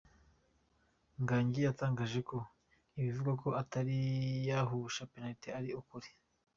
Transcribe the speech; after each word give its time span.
Gangi 1.29 1.61
yatangaje 1.67 2.19
ko 2.29 2.37
ibivugwa 2.99 3.33
ko 3.41 3.49
atari 3.61 3.97
yahusha 4.49 5.09
penaliti 5.11 5.49
ari 5.57 5.69
ukuri. 5.81 6.09